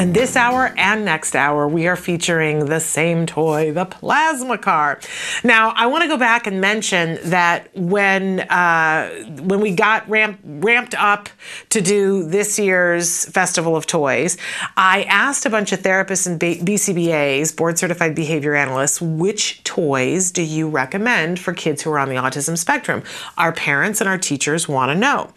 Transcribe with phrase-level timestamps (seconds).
[0.00, 4.98] And this hour and next hour, we are featuring the same toy, the plasma car.
[5.44, 9.10] Now, I want to go back and mention that when uh,
[9.42, 11.28] when we got ramp, ramped up
[11.68, 14.38] to do this year's Festival of Toys,
[14.74, 20.40] I asked a bunch of therapists and BCBAs, board certified behavior analysts, which toys do
[20.40, 23.02] you recommend for kids who are on the autism spectrum?
[23.36, 25.30] Our parents and our teachers want to know.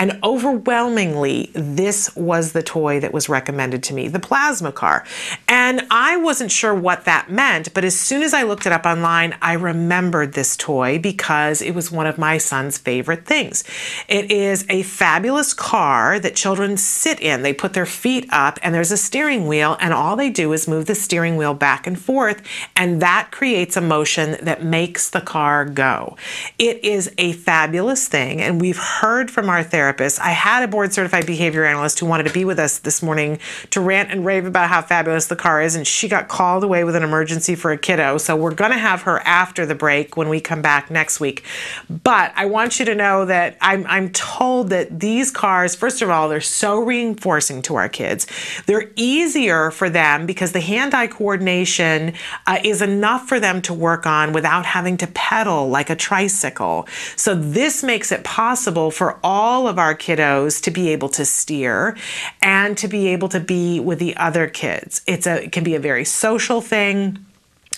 [0.00, 5.04] And overwhelmingly, this was the toy that was recommended to me the plasma car.
[5.46, 8.86] And I wasn't sure what that meant, but as soon as I looked it up
[8.86, 13.62] online, I remembered this toy because it was one of my son's favorite things.
[14.08, 17.42] It is a fabulous car that children sit in.
[17.42, 20.66] They put their feet up, and there's a steering wheel, and all they do is
[20.66, 22.40] move the steering wheel back and forth,
[22.74, 26.16] and that creates a motion that makes the car go.
[26.58, 30.18] It is a fabulous thing, and we've heard from our therapists.
[30.18, 33.38] I had a board certified behavior analyst who wanted to be with us this morning
[33.70, 36.64] to rant rant and rave about how fabulous the car is, and she got called
[36.64, 38.18] away with an emergency for a kiddo.
[38.18, 41.44] So we're going to have her after the break when we come back next week.
[41.88, 46.08] But I want you to know that I'm, I'm told that these cars, first of
[46.08, 48.26] all, they're so reinforcing to our kids.
[48.66, 52.14] They're easier for them because the hand eye coordination
[52.46, 56.88] uh, is enough for them to work on without having to pedal like a tricycle.
[57.16, 61.96] So this makes it possible for all of our kiddos to be able to steer
[62.40, 65.02] and to be able to be with the other kids.
[65.06, 67.24] It's a it can be a very social thing.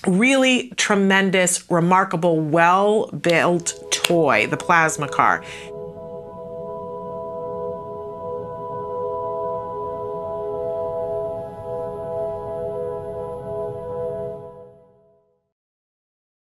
[0.06, 5.44] Really tremendous, remarkable, well built toy, the plasma car.